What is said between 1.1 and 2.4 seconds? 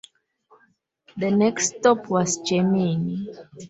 The next stop was